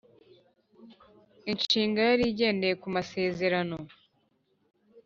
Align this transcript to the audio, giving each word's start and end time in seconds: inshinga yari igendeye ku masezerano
inshinga 1.51 1.99
yari 2.09 2.23
igendeye 2.31 2.75
ku 2.81 2.87
masezerano 2.95 3.77